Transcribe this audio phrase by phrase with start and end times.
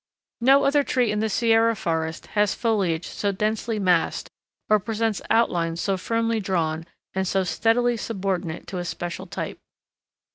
[0.39, 4.31] No other tree in the Sierra forest has foliage so densely massed
[4.67, 9.59] or presents outlines so firmly drawn and so steadily subordinate to a special type.